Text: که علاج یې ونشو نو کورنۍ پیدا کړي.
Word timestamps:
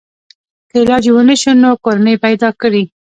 که 0.69 0.75
علاج 0.83 1.03
یې 1.07 1.11
ونشو 1.15 1.51
نو 1.63 1.69
کورنۍ 1.83 2.15
پیدا 2.25 2.49
کړي. 2.61 2.83